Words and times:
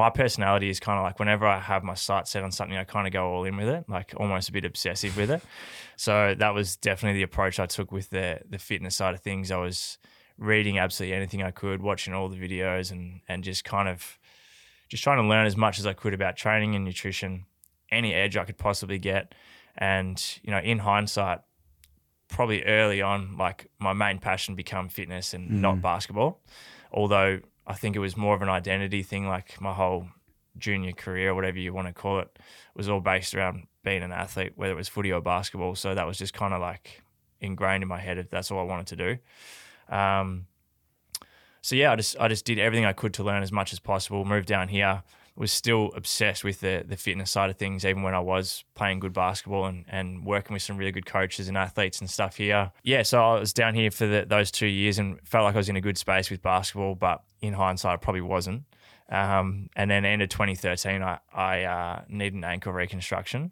My 0.00 0.08
personality 0.08 0.70
is 0.70 0.80
kind 0.80 0.98
of 0.98 1.02
like 1.04 1.18
whenever 1.18 1.46
I 1.46 1.58
have 1.58 1.84
my 1.84 1.92
sights 1.92 2.30
set 2.30 2.42
on 2.42 2.52
something, 2.52 2.74
I 2.74 2.84
kind 2.84 3.06
of 3.06 3.12
go 3.12 3.26
all 3.26 3.44
in 3.44 3.58
with 3.58 3.68
it, 3.68 3.84
like 3.86 4.14
almost 4.16 4.48
a 4.48 4.52
bit 4.52 4.64
obsessive 4.64 5.14
with 5.14 5.30
it. 5.30 5.42
So 5.96 6.34
that 6.38 6.54
was 6.54 6.76
definitely 6.76 7.18
the 7.18 7.24
approach 7.24 7.60
I 7.60 7.66
took 7.66 7.92
with 7.92 8.08
the 8.08 8.40
the 8.48 8.58
fitness 8.58 8.96
side 8.96 9.14
of 9.14 9.20
things. 9.20 9.50
I 9.50 9.58
was 9.58 9.98
reading 10.38 10.78
absolutely 10.78 11.14
anything 11.14 11.42
I 11.42 11.50
could, 11.50 11.82
watching 11.82 12.14
all 12.14 12.30
the 12.30 12.38
videos, 12.38 12.90
and 12.90 13.20
and 13.28 13.44
just 13.44 13.62
kind 13.62 13.90
of 13.90 14.18
just 14.88 15.02
trying 15.04 15.18
to 15.18 15.28
learn 15.28 15.46
as 15.46 15.56
much 15.56 15.78
as 15.78 15.86
I 15.86 15.92
could 15.92 16.14
about 16.14 16.34
training 16.34 16.74
and 16.74 16.82
nutrition, 16.82 17.44
any 17.92 18.14
edge 18.14 18.38
I 18.38 18.44
could 18.44 18.56
possibly 18.56 18.98
get. 18.98 19.34
And 19.76 20.18
you 20.42 20.50
know, 20.50 20.60
in 20.60 20.78
hindsight, 20.78 21.40
probably 22.28 22.64
early 22.64 23.02
on, 23.02 23.36
like 23.36 23.66
my 23.78 23.92
main 23.92 24.18
passion 24.18 24.54
become 24.54 24.88
fitness 24.88 25.34
and 25.34 25.50
mm. 25.50 25.60
not 25.60 25.82
basketball. 25.82 26.40
Although 26.90 27.40
I 27.70 27.74
think 27.74 27.94
it 27.94 28.00
was 28.00 28.16
more 28.16 28.34
of 28.34 28.42
an 28.42 28.48
identity 28.48 29.04
thing. 29.04 29.28
Like 29.28 29.60
my 29.60 29.72
whole 29.72 30.08
junior 30.58 30.92
career, 30.92 31.34
whatever 31.34 31.58
you 31.58 31.72
want 31.72 31.86
to 31.86 31.94
call 31.94 32.18
it, 32.18 32.38
was 32.74 32.88
all 32.88 33.00
based 33.00 33.32
around 33.32 33.68
being 33.84 34.02
an 34.02 34.10
athlete, 34.10 34.54
whether 34.56 34.72
it 34.72 34.76
was 34.76 34.88
footy 34.88 35.12
or 35.12 35.20
basketball. 35.20 35.76
So 35.76 35.94
that 35.94 36.06
was 36.06 36.18
just 36.18 36.34
kind 36.34 36.52
of 36.52 36.60
like 36.60 37.02
ingrained 37.40 37.84
in 37.84 37.88
my 37.88 38.00
head 38.00 38.18
if 38.18 38.28
that's 38.28 38.50
all 38.50 38.58
I 38.58 38.64
wanted 38.64 38.88
to 38.88 38.96
do. 38.96 39.94
Um, 39.94 40.46
so 41.62 41.76
yeah, 41.76 41.92
I 41.92 41.96
just 41.96 42.18
I 42.18 42.26
just 42.26 42.44
did 42.44 42.58
everything 42.58 42.84
I 42.84 42.92
could 42.92 43.14
to 43.14 43.22
learn 43.22 43.44
as 43.44 43.52
much 43.52 43.72
as 43.72 43.78
possible. 43.78 44.24
Moved 44.24 44.48
down 44.48 44.66
here, 44.66 45.04
was 45.40 45.50
still 45.50 45.90
obsessed 45.96 46.44
with 46.44 46.60
the 46.60 46.84
the 46.86 46.98
fitness 46.98 47.30
side 47.30 47.48
of 47.48 47.56
things, 47.56 47.86
even 47.86 48.02
when 48.02 48.14
I 48.14 48.20
was 48.20 48.62
playing 48.74 49.00
good 49.00 49.14
basketball 49.14 49.64
and, 49.64 49.86
and 49.88 50.26
working 50.26 50.52
with 50.52 50.60
some 50.60 50.76
really 50.76 50.92
good 50.92 51.06
coaches 51.06 51.48
and 51.48 51.56
athletes 51.56 51.98
and 51.98 52.10
stuff 52.10 52.36
here. 52.36 52.70
Yeah, 52.82 53.02
so 53.02 53.24
I 53.24 53.40
was 53.40 53.54
down 53.54 53.74
here 53.74 53.90
for 53.90 54.06
the, 54.06 54.26
those 54.28 54.50
two 54.50 54.66
years 54.66 54.98
and 54.98 55.18
felt 55.26 55.44
like 55.44 55.54
I 55.54 55.56
was 55.58 55.70
in 55.70 55.76
a 55.76 55.80
good 55.80 55.96
space 55.96 56.30
with 56.30 56.42
basketball, 56.42 56.94
but 56.94 57.22
in 57.40 57.54
hindsight, 57.54 57.94
I 57.94 57.96
probably 57.96 58.20
wasn't. 58.20 58.64
Um, 59.08 59.70
and 59.74 59.90
then 59.90 60.04
end 60.04 60.20
of 60.20 60.28
2013, 60.28 61.02
I, 61.02 61.18
I 61.32 61.62
uh, 61.64 62.02
needed 62.10 62.34
an 62.34 62.44
ankle 62.44 62.74
reconstruction. 62.74 63.50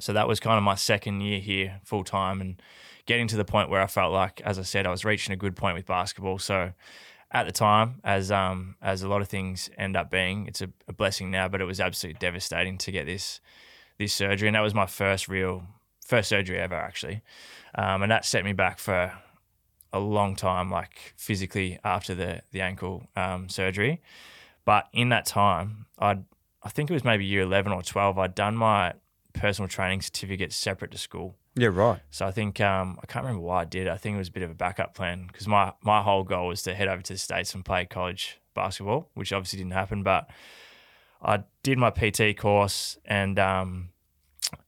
So 0.00 0.12
that 0.12 0.28
was 0.28 0.40
kind 0.40 0.58
of 0.58 0.62
my 0.62 0.74
second 0.74 1.22
year 1.22 1.40
here 1.40 1.80
full 1.84 2.04
time 2.04 2.42
and 2.42 2.60
getting 3.06 3.26
to 3.28 3.36
the 3.36 3.46
point 3.46 3.70
where 3.70 3.80
I 3.80 3.86
felt 3.86 4.12
like, 4.12 4.42
as 4.42 4.58
I 4.58 4.62
said, 4.62 4.86
I 4.86 4.90
was 4.90 5.06
reaching 5.06 5.32
a 5.32 5.36
good 5.38 5.56
point 5.56 5.74
with 5.74 5.86
basketball. 5.86 6.38
So 6.38 6.74
at 7.30 7.44
the 7.46 7.52
time, 7.52 8.00
as 8.04 8.30
um, 8.30 8.76
as 8.80 9.02
a 9.02 9.08
lot 9.08 9.20
of 9.20 9.28
things 9.28 9.68
end 9.76 9.96
up 9.96 10.10
being, 10.10 10.46
it's 10.46 10.62
a, 10.62 10.70
a 10.86 10.92
blessing 10.92 11.30
now, 11.30 11.48
but 11.48 11.60
it 11.60 11.64
was 11.64 11.80
absolutely 11.80 12.18
devastating 12.18 12.78
to 12.78 12.92
get 12.92 13.06
this 13.06 13.40
this 13.98 14.14
surgery, 14.14 14.48
and 14.48 14.54
that 14.54 14.60
was 14.62 14.74
my 14.74 14.86
first 14.86 15.28
real 15.28 15.64
first 16.06 16.28
surgery 16.28 16.58
ever 16.58 16.74
actually, 16.74 17.22
um, 17.74 18.02
and 18.02 18.10
that 18.10 18.24
set 18.24 18.44
me 18.44 18.52
back 18.52 18.78
for 18.78 19.12
a 19.92 19.98
long 19.98 20.36
time, 20.36 20.70
like 20.70 21.14
physically 21.16 21.78
after 21.84 22.14
the 22.14 22.42
the 22.52 22.60
ankle 22.60 23.06
um, 23.16 23.48
surgery. 23.48 24.00
But 24.64 24.88
in 24.92 25.10
that 25.10 25.26
time, 25.26 25.86
I 25.98 26.18
I 26.62 26.70
think 26.70 26.90
it 26.90 26.94
was 26.94 27.04
maybe 27.04 27.24
year 27.24 27.42
eleven 27.42 27.72
or 27.72 27.82
twelve. 27.82 28.18
I'd 28.18 28.34
done 28.34 28.56
my 28.56 28.94
personal 29.34 29.68
training 29.68 30.00
certificate 30.02 30.52
separate 30.52 30.90
to 30.92 30.98
school. 30.98 31.36
Yeah, 31.58 31.70
right. 31.72 32.00
So 32.10 32.24
I 32.24 32.30
think 32.30 32.60
um, 32.60 33.00
I 33.02 33.06
can't 33.06 33.24
remember 33.24 33.44
why 33.44 33.62
I 33.62 33.64
did. 33.64 33.88
I 33.88 33.96
think 33.96 34.14
it 34.14 34.18
was 34.18 34.28
a 34.28 34.32
bit 34.32 34.44
of 34.44 34.50
a 34.50 34.54
backup 34.54 34.94
plan 34.94 35.26
because 35.26 35.48
my 35.48 35.72
my 35.82 36.02
whole 36.02 36.22
goal 36.22 36.46
was 36.46 36.62
to 36.62 36.74
head 36.74 36.86
over 36.86 37.02
to 37.02 37.14
the 37.14 37.18
states 37.18 37.52
and 37.52 37.64
play 37.64 37.84
college 37.84 38.38
basketball, 38.54 39.08
which 39.14 39.32
obviously 39.32 39.58
didn't 39.58 39.72
happen. 39.72 40.04
But 40.04 40.30
I 41.20 41.42
did 41.64 41.76
my 41.76 41.90
PT 41.90 42.38
course 42.38 42.96
and 43.04 43.40
um, 43.40 43.88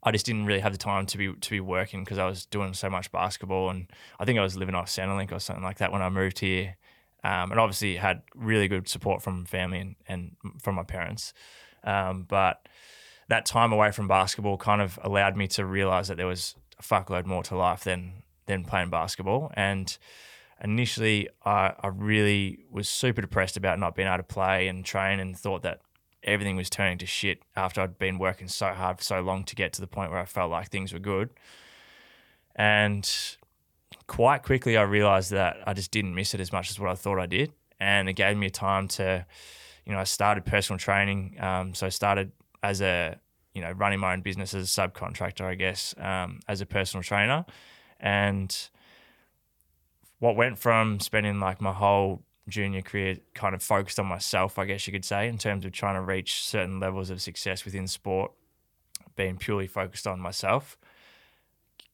I 0.03 0.11
just 0.11 0.27
didn't 0.27 0.47
really 0.47 0.59
have 0.61 0.73
the 0.73 0.79
time 0.79 1.07
to 1.07 1.17
be 1.17 1.33
to 1.33 1.51
be 1.51 1.61
working 1.61 2.03
because 2.03 2.19
I 2.19 2.27
was 2.27 2.45
doing 2.45 2.75
so 2.75 2.91
much 2.91 3.13
basketball, 3.13 3.71
and 3.71 3.87
I 4.19 4.25
think 4.25 4.41
I 4.41 4.43
was 4.43 4.57
living 4.57 4.75
off 4.75 4.89
Centrelink 4.89 5.31
or 5.31 5.39
something 5.39 5.65
like 5.65 5.79
that 5.79 5.93
when 5.93 6.03
I 6.03 6.09
moved 6.09 6.41
here, 6.41 6.77
um, 7.23 7.53
and 7.53 7.61
obviously 7.61 7.97
had 7.97 8.23
really 8.35 8.67
good 8.67 8.89
support 8.89 9.23
from 9.23 9.45
family 9.45 9.79
and, 9.79 9.97
and 10.09 10.37
from 10.61 10.75
my 10.75 10.83
parents, 10.83 11.33
um, 11.85 12.27
but 12.29 12.67
that 13.29 13.47
time 13.47 13.73
away 13.73 13.93
from 13.93 14.09
basketball 14.09 14.57
kind 14.57 14.83
of 14.83 14.99
allowed 15.05 15.37
me 15.37 15.47
to 15.47 15.65
realize 15.65 16.09
that 16.09 16.17
there 16.17 16.27
was 16.27 16.57
a 16.81 16.83
fuckload 16.83 17.27
more 17.27 17.43
to 17.45 17.57
life 17.57 17.85
than 17.85 18.23
than 18.47 18.65
playing 18.65 18.91
basketball, 18.91 19.53
and 19.55 19.97
initially 20.63 21.29
I, 21.45 21.73
I 21.81 21.87
really 21.89 22.65
was 22.71 22.89
super 22.89 23.21
depressed 23.21 23.57
about 23.57 23.79
not 23.79 23.95
being 23.95 24.09
able 24.09 24.19
to 24.19 24.23
play 24.25 24.69
and 24.69 24.85
train, 24.85 25.21
and 25.21 25.39
thought 25.39 25.63
that 25.63 25.81
everything 26.23 26.57
was 26.57 26.69
turning 26.69 26.99
to 26.99 27.07
shit 27.07 27.43
after 27.57 27.81
I'd 27.81 27.99
been 27.99 28.19
working 28.19 28.49
so 28.49 28.69
hard 28.69 28.99
for 28.99 29.05
so 29.05 29.21
long 29.21 29.45
to 29.45 29.55
get 29.55 29.73
to 29.75 29.81
the 29.81 29.87
point 29.87 30.11
where 30.11 30.21
I 30.21 30.27
felt 30.27 30.51
like 30.51 30.69
things 30.69 30.93
were 30.93 30.99
good. 30.99 31.31
And 32.57 33.11
quite 34.07 34.43
quickly, 34.43 34.77
I 34.77 34.83
realized 34.83 35.31
that 35.31 35.57
I 35.67 35.73
just 35.73 35.91
didn't 35.91 36.15
miss 36.15 36.35
it 36.35 36.41
as 36.41 36.53
much 36.53 36.71
as 36.71 36.79
what 36.79 36.91
I 36.91 36.95
thought 36.95 37.19
I 37.19 37.27
did. 37.27 37.53
And 37.79 38.09
it 38.09 38.15
gave 38.15 38.37
me 38.37 38.47
a 38.47 38.51
time 38.51 38.89
to, 38.89 39.25
you 39.87 39.93
know, 39.93 39.99
I 39.99 40.05
started 40.05 40.45
personal 40.45 40.79
training. 40.79 41.37
Um, 41.41 41.73
so 41.75 41.87
I 41.87 41.89
started 41.89 42.33
as 42.63 42.83
a, 42.83 43.19
you 43.55 43.61
know, 43.61 43.73
running 43.73 44.01
my 44.01 44.13
own 44.13 44.21
business 44.21 44.55
as 44.55 44.65
a 44.65 44.81
subcontractor, 44.81 45.43
I 45.43 45.55
guess, 45.55 45.95
um, 45.99 46.41
as 46.49 46.61
a 46.61 46.67
personal 46.67 47.03
trainer. 47.03 47.45
And 47.99 48.57
what 50.19 50.37
went 50.37 50.59
from 50.59 51.01
spending 51.01 51.41
like 51.41 51.61
my 51.61 51.73
whole 51.73 52.23
junior 52.49 52.83
career 52.83 53.19
kind 53.35 53.55
of 53.55 53.63
focused 53.63 53.99
on 53.99 54.07
myself, 54.07 54.59
I 54.59 54.67
guess 54.67 54.87
you 54.87 54.93
could 54.93 55.05
say, 55.05 55.29
in 55.29 55.39
terms 55.39 55.65
of 55.65 55.73
trying 55.73 55.95
to 55.95 56.03
reach 56.03 56.43
certain 56.43 56.81
levels 56.81 57.11
of 57.11 57.21
success 57.21 57.65
within 57.65 57.87
sport, 57.87 58.33
being 59.17 59.37
purely 59.37 59.67
focused 59.67 60.07
on 60.07 60.21
myself, 60.21 60.79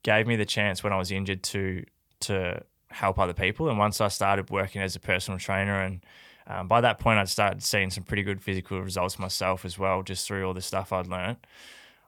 gave 0.02 0.26
me 0.26 0.36
the 0.36 0.44
chance 0.44 0.82
when 0.82 0.92
I 0.92 0.98
was 0.98 1.10
injured 1.10 1.42
to 1.44 1.84
to 2.20 2.62
help 2.90 3.18
other 3.18 3.34
people. 3.34 3.68
And 3.68 3.78
once 3.78 4.00
I 4.00 4.08
started 4.08 4.50
working 4.50 4.80
as 4.80 4.96
a 4.96 5.00
personal 5.00 5.38
trainer, 5.38 5.80
and 5.80 6.04
um, 6.46 6.68
by 6.68 6.80
that 6.80 6.98
point, 6.98 7.18
I'd 7.18 7.28
started 7.28 7.62
seeing 7.62 7.90
some 7.90 8.04
pretty 8.04 8.22
good 8.22 8.42
physical 8.42 8.80
results 8.80 9.18
myself 9.18 9.64
as 9.64 9.78
well, 9.78 10.02
just 10.02 10.26
through 10.26 10.46
all 10.46 10.54
the 10.54 10.62
stuff 10.62 10.92
I'd 10.92 11.06
learned. 11.06 11.38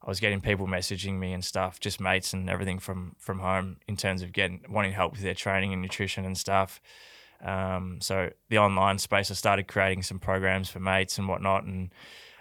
I 0.02 0.08
was 0.08 0.20
getting 0.20 0.40
people 0.40 0.66
messaging 0.66 1.18
me 1.18 1.32
and 1.32 1.44
stuff, 1.44 1.80
just 1.80 2.00
mates 2.00 2.32
and 2.32 2.48
everything 2.48 2.78
from 2.78 3.16
from 3.18 3.40
home 3.40 3.78
in 3.88 3.96
terms 3.96 4.22
of 4.22 4.32
getting 4.32 4.64
wanting 4.68 4.92
help 4.92 5.12
with 5.12 5.22
their 5.22 5.34
training 5.34 5.72
and 5.72 5.82
nutrition 5.82 6.24
and 6.24 6.38
stuff. 6.38 6.80
Um, 7.42 7.98
so 8.00 8.30
the 8.48 8.58
online 8.58 8.98
space, 8.98 9.30
I 9.30 9.34
started 9.34 9.68
creating 9.68 10.02
some 10.02 10.18
programs 10.18 10.70
for 10.70 10.80
mates 10.80 11.18
and 11.18 11.28
whatnot. 11.28 11.64
And 11.64 11.90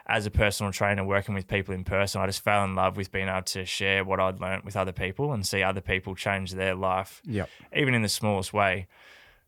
as 0.05 0.25
a 0.25 0.31
personal 0.31 0.71
trainer, 0.71 1.03
working 1.03 1.35
with 1.35 1.47
people 1.47 1.73
in 1.73 1.83
person, 1.83 2.21
I 2.21 2.27
just 2.27 2.43
fell 2.43 2.63
in 2.63 2.75
love 2.75 2.95
with 2.95 3.11
being 3.11 3.27
able 3.27 3.41
to 3.43 3.65
share 3.65 4.03
what 4.03 4.19
I'd 4.19 4.39
learned 4.39 4.63
with 4.63 4.77
other 4.77 4.93
people 4.93 5.33
and 5.33 5.45
see 5.45 5.61
other 5.61 5.81
people 5.81 6.15
change 6.15 6.53
their 6.53 6.75
life, 6.75 7.21
yep. 7.25 7.49
even 7.75 7.93
in 7.93 8.01
the 8.01 8.09
smallest 8.09 8.53
way, 8.53 8.87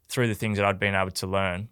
through 0.08 0.28
the 0.28 0.36
things 0.36 0.58
that 0.58 0.66
I'd 0.66 0.80
been 0.80 0.96
able 0.96 1.12
to 1.12 1.28
learn, 1.28 1.70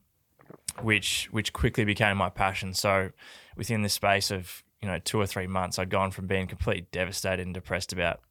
which 0.82 1.28
which 1.32 1.54
quickly 1.54 1.86
became 1.86 2.18
my 2.18 2.30
passion. 2.30 2.74
So 2.74 3.12
within 3.56 3.82
the 3.82 3.90
space 3.90 4.32
of 4.32 4.64
you 4.82 4.88
know 4.88 5.00
two 5.00 5.20
or 5.20 5.26
three 5.26 5.48
months, 5.48 5.80
I'd 5.80 5.90
gone 5.90 6.12
from 6.12 6.28
being 6.28 6.48
completely 6.48 6.88
devastated 6.92 7.46
and 7.46 7.54
depressed 7.54 7.94
about 7.94 8.22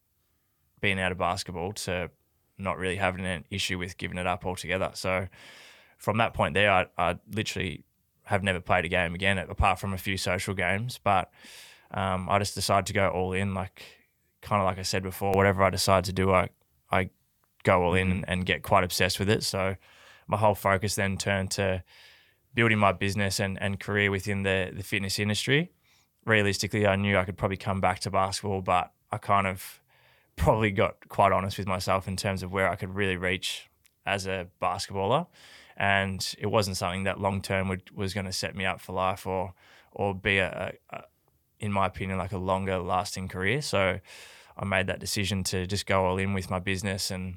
being 0.81 1.01
out 1.01 1.13
of 1.13 1.19
basketball 1.19 1.73
to 1.73 2.11
not 2.59 2.79
really 2.79 2.97
having 2.97 3.25
an 3.27 3.45
issue 3.51 3.79
with 3.79 3.99
giving 3.99 4.19
it 4.19 4.27
up 4.27 4.47
altogether. 4.47 4.91
So 4.95 5.29
from 5.99 6.19
that 6.19 6.35
point 6.35 6.55
there, 6.55 6.71
I, 6.71 6.87
I 6.97 7.19
literally 7.31 7.85
have 8.25 8.43
never 8.43 8.61
played 8.61 8.85
a 8.85 8.89
game 8.89 9.15
again, 9.15 9.39
apart 9.39 9.79
from 9.79 9.93
a 9.93 9.99
few 9.99 10.17
social 10.17 10.55
games. 10.55 10.99
But 11.03 11.31
um, 11.91 12.29
I 12.29 12.39
just 12.39 12.55
decided 12.55 12.87
to 12.87 12.93
go 12.93 13.09
all 13.09 13.33
in, 13.33 13.55
like 13.55 13.83
kind 14.43 14.61
of 14.61 14.67
like 14.67 14.79
I 14.79 14.83
said 14.83 15.03
before. 15.03 15.33
Whatever 15.33 15.63
I 15.63 15.71
decide 15.71 16.05
to 16.05 16.13
do, 16.13 16.33
I 16.33 16.49
I 16.91 17.11
go 17.63 17.83
all 17.83 17.95
in 17.95 18.11
and, 18.11 18.23
mm-hmm. 18.23 18.33
and 18.33 18.47
get 18.47 18.63
quite 18.63 18.85
obsessed 18.85 19.19
with 19.19 19.29
it. 19.29 19.43
So 19.43 19.77
my 20.27 20.37
whole 20.37 20.55
focus 20.55 20.95
then 20.95 21.17
turned 21.17 21.51
to 21.53 21.83
building 22.57 22.79
my 22.79 22.91
business 22.91 23.39
and, 23.39 23.61
and 23.63 23.79
career 23.79 24.11
within 24.11 24.43
the 24.43 24.73
the 24.75 24.83
fitness 24.83 25.21
industry. 25.21 25.71
Realistically, 26.25 26.89
I 26.89 26.97
knew 26.97 27.17
I 27.17 27.25
could 27.25 27.37
probably 27.37 27.57
come 27.57 27.81
back 27.81 28.01
to 28.01 28.11
basketball, 28.11 28.63
but 28.63 28.91
I 29.13 29.19
kind 29.19 29.47
of 29.47 29.81
probably 30.35 30.73
got 30.73 31.09
quite 31.09 31.31
honest 31.31 31.57
with 31.59 31.69
myself 31.69 32.09
in 32.09 32.17
terms 32.17 32.43
of 32.43 32.51
where 32.51 32.69
I 32.69 32.75
could 32.75 32.95
really 32.97 33.17
reach 33.17 33.69
as 34.05 34.27
a 34.27 34.49
basketballer, 34.61 35.27
and 35.77 36.35
it 36.39 36.47
wasn't 36.47 36.77
something 36.77 37.05
that 37.05 37.21
long 37.21 37.43
term 37.43 37.71
was 37.95 38.15
going 38.15 38.27
to 38.27 38.33
set 38.33 38.57
me 38.57 38.65
up 38.65 38.81
for 38.81 38.93
life 38.93 39.27
or 39.27 39.55
or 39.93 40.15
be 40.15 40.39
a, 40.39 40.73
a, 40.91 41.03
in 41.61 41.73
my 41.73 41.87
opinion, 41.87 42.19
like 42.19 42.33
a 42.33 42.39
longer 42.39 42.79
lasting 42.79 43.29
career. 43.29 43.63
So 43.63 44.01
I 44.57 44.65
made 44.65 44.87
that 44.89 44.99
decision 44.99 45.45
to 45.45 45.67
just 45.67 45.87
go 45.87 46.07
all 46.07 46.19
in 46.19 46.35
with 46.35 46.51
my 46.51 46.59
business 46.59 47.11
and 47.11 47.37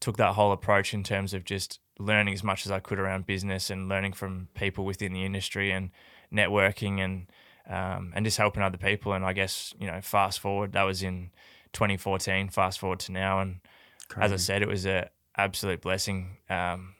took 0.00 0.16
that 0.16 0.34
whole 0.34 0.52
approach 0.52 0.94
in 0.94 1.02
terms 1.02 1.34
of 1.34 1.44
just 1.44 1.80
learning 1.98 2.34
as 2.34 2.44
much 2.44 2.64
as 2.64 2.72
I 2.72 2.80
could 2.80 2.98
around 2.98 3.26
business 3.26 3.70
and 3.70 3.88
learning 3.88 4.12
from 4.12 4.48
people 4.54 4.84
within 4.84 5.12
the 5.12 5.24
industry 5.24 5.70
and 5.70 5.90
networking 6.32 7.00
and 7.00 7.26
um, 7.68 8.12
and 8.14 8.24
just 8.24 8.38
helping 8.38 8.62
other 8.62 8.78
people. 8.78 9.12
And 9.12 9.24
I 9.24 9.32
guess 9.32 9.74
you 9.78 9.86
know, 9.86 10.00
fast 10.00 10.40
forward, 10.40 10.72
that 10.72 10.84
was 10.84 11.02
in 11.02 11.30
2014. 11.72 12.48
Fast 12.48 12.78
forward 12.78 13.00
to 13.00 13.12
now, 13.12 13.40
and 13.40 13.60
Crazy. 14.08 14.24
as 14.24 14.32
I 14.32 14.36
said, 14.36 14.62
it 14.62 14.68
was 14.68 14.86
a 14.86 15.10
absolute 15.36 15.80
blessing 15.80 16.38
um, 16.48 16.94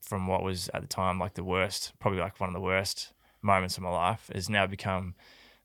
from 0.00 0.26
what 0.26 0.42
was 0.42 0.68
at 0.74 0.82
the 0.82 0.88
time 0.88 1.18
like 1.18 1.34
the 1.34 1.44
worst, 1.44 1.92
probably 1.98 2.20
like 2.20 2.40
one 2.40 2.48
of 2.48 2.54
the 2.54 2.60
worst 2.60 3.12
moments 3.42 3.76
of 3.76 3.82
my 3.82 3.90
life, 3.90 4.30
has 4.34 4.50
now 4.50 4.66
become 4.66 5.14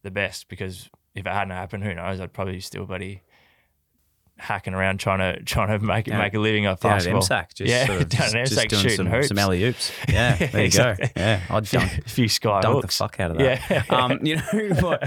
the 0.04 0.12
best 0.12 0.48
because 0.48 0.90
if 1.16 1.26
it 1.26 1.32
hadn't 1.32 1.52
happened, 1.52 1.84
who 1.84 1.94
knows? 1.94 2.20
I'd 2.20 2.34
probably 2.34 2.60
still 2.60 2.86
be 2.86 3.22
hacking 4.38 4.74
around 4.74 5.00
trying 5.00 5.20
to 5.20 5.42
trying 5.46 5.68
to 5.80 5.86
make 5.86 6.06
Down- 6.06 6.20
make 6.20 6.34
a 6.34 6.40
living 6.40 6.68
off 6.68 6.80
Down 6.82 6.98
at. 6.98 7.04
MSAC, 7.04 7.54
just 7.54 7.70
yeah, 7.70 7.86
sort 7.86 8.02
of 8.02 8.10
down 8.10 8.22
just, 8.32 8.36
at 8.36 8.48
just 8.48 8.60
MSAC 8.60 8.70
doing 8.70 8.82
shooting 8.82 8.98
some, 8.98 9.06
hoops. 9.08 9.28
some 9.30 9.38
alley 9.40 9.64
oops. 9.64 9.92
Yeah, 10.10 10.36
there 10.36 10.50
you 10.62 10.66
Exactly. 10.66 11.08
go. 11.08 11.12
Yeah, 11.16 11.42
I'd 11.50 11.66
dunk, 11.66 11.98
a 12.06 12.10
few 12.10 12.28
sky 12.28 12.62
dunk 12.62 12.82
the 12.82 12.88
fuck 12.90 13.20
out 13.20 13.32
of 13.32 13.38
that. 13.38 13.62
Yeah. 13.70 13.84
um, 13.90 14.20
you 14.26 14.36
know 14.38 14.76
what? 14.82 15.04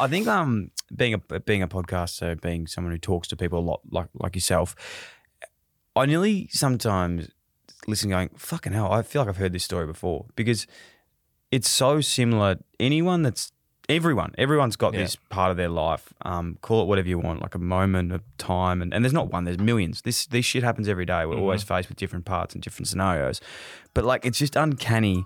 I 0.00 0.06
think 0.08 0.26
um, 0.26 0.70
being 0.94 1.14
a 1.14 1.18
being 1.40 1.62
a 1.62 1.68
podcaster, 1.68 2.40
being 2.40 2.66
someone 2.66 2.92
who 2.92 2.98
talks 2.98 3.28
to 3.28 3.36
people 3.36 3.58
a 3.58 3.60
lot, 3.60 3.80
like 3.90 4.08
like 4.14 4.34
yourself, 4.34 4.74
I 5.96 6.06
nearly 6.06 6.48
sometimes 6.52 7.30
listen, 7.86 8.10
going, 8.10 8.28
"Fucking 8.36 8.72
hell!" 8.72 8.92
I 8.92 9.02
feel 9.02 9.22
like 9.22 9.28
I've 9.30 9.36
heard 9.38 9.52
this 9.52 9.64
story 9.64 9.86
before 9.86 10.26
because 10.36 10.66
it's 11.50 11.70
so 11.70 12.00
similar. 12.02 12.56
Anyone 12.78 13.22
that's 13.22 13.52
everyone, 13.88 14.34
everyone's 14.38 14.76
got 14.76 14.92
Yeah. 14.94 15.00
this 15.00 15.16
part 15.16 15.50
of 15.50 15.56
their 15.56 15.68
life. 15.68 16.12
Um, 16.22 16.58
call 16.62 16.82
it 16.82 16.86
whatever 16.86 17.08
you 17.08 17.18
want, 17.18 17.40
like 17.42 17.54
a 17.54 17.58
moment 17.58 18.12
of 18.12 18.22
time, 18.38 18.82
and, 18.82 18.92
and 18.92 19.04
there's 19.04 19.12
not 19.14 19.32
one. 19.32 19.44
There's 19.44 19.58
millions. 19.58 20.02
This 20.02 20.26
this 20.26 20.44
shit 20.44 20.62
happens 20.62 20.88
every 20.88 21.06
day. 21.06 21.24
We're 21.26 21.34
Mm-hmm. 21.34 21.42
always 21.42 21.62
faced 21.62 21.88
with 21.88 21.96
different 21.98 22.24
parts 22.24 22.54
and 22.54 22.62
different 22.62 22.88
scenarios, 22.88 23.40
but 23.94 24.04
like 24.04 24.24
it's 24.26 24.38
just 24.38 24.56
uncanny 24.56 25.24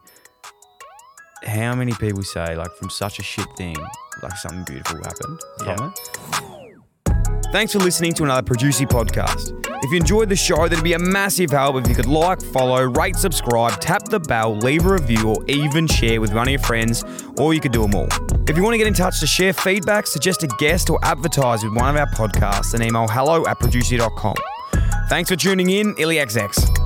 how 1.45 1.75
many 1.75 1.93
people 1.95 2.23
say 2.23 2.55
like 2.55 2.71
from 2.77 2.89
such 2.89 3.19
a 3.19 3.23
shit 3.23 3.47
thing 3.57 3.75
like 4.23 4.37
something 4.37 4.63
beautiful 4.65 4.97
happened 4.99 5.41
from 5.59 5.67
Yeah. 5.67 5.91
it 5.91 7.53
Thanks 7.53 7.73
for 7.73 7.81
listening 7.81 8.15
to 8.15 8.23
another 8.23 8.43
Producey 8.43 8.87
podcast. 8.89 9.53
If 9.85 9.91
you 9.91 9.99
enjoyed 9.99 10.31
the 10.31 10.37
show, 10.37 10.69
that'd 10.69 10.83
be 10.83 10.95
a 10.95 10.99
massive 10.99 11.51
help 11.51 11.77
if 11.77 11.87
you 11.87 11.95
could 11.95 12.07
like, 12.07 12.41
follow, 12.41 12.85
rate, 12.85 13.17
subscribe, 13.17 13.79
tap 13.79 14.05
the 14.09 14.21
bell, 14.21 14.57
leave 14.57 14.87
a 14.87 14.93
review, 14.95 15.29
or 15.35 15.45
even 15.49 15.87
share 15.87 16.19
with 16.19 16.33
one 16.33 16.47
of 16.49 16.51
your 16.53 16.61
friends, 16.61 17.05
or 17.37 17.53
you 17.53 17.61
could 17.61 17.73
do 17.73 17.83
them 17.83 17.95
all. 17.95 18.09
If 18.49 18.57
you 18.57 18.63
want 18.65 18.75
to 18.75 18.79
get 18.79 18.89
in 18.89 18.95
touch 18.95 19.21
to 19.21 19.27
share 19.27 19.53
feedback, 19.53 20.07
suggest 20.07 20.43
a 20.43 20.49
guest, 20.59 20.91
or 20.91 20.99
advertise 21.05 21.63
with 21.63 21.75
one 21.75 21.89
of 21.89 21.97
our 21.97 22.09
podcasts, 22.09 22.73
then 22.73 22.83
email 22.83 23.07
hello 23.09 23.47
at 23.47 23.59
producey.com. 23.61 24.35
Thanks 25.09 25.31
for 25.31 25.37
tuning 25.37 25.71
in, 25.71 25.95
IllyXX. 25.95 26.82